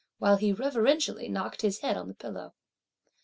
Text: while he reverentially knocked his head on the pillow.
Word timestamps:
while 0.17 0.37
he 0.37 0.51
reverentially 0.51 1.29
knocked 1.29 1.61
his 1.61 1.81
head 1.81 1.95
on 1.95 2.07
the 2.07 2.15
pillow. 2.15 2.55